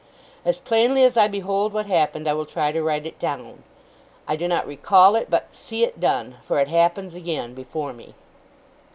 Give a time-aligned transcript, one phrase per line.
[0.43, 3.61] As plainly as I behold what happened, I will try to write it down.
[4.27, 8.15] I do not recall it, but see it done; for it happens again before me.